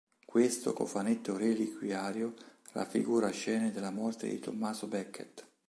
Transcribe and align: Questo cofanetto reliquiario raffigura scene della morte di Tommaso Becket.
Questo 0.25 0.73
cofanetto 0.73 1.37
reliquiario 1.37 2.33
raffigura 2.71 3.29
scene 3.29 3.69
della 3.71 3.91
morte 3.91 4.27
di 4.27 4.39
Tommaso 4.39 4.87
Becket. 4.87 5.45